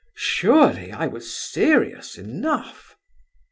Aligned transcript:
Surely 0.15 0.91
I 0.91 1.05
was 1.05 1.31
serious 1.31 2.17
enough?" 2.17 2.95